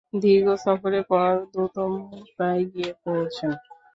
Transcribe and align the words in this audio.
দীর্ঘ 0.21 0.47
সফরের 0.63 1.03
পর 1.11 1.29
দূত 1.53 1.75
মুতায় 2.01 2.63
গিয়ে 2.71 2.91
পৌঁছেন। 3.03 3.51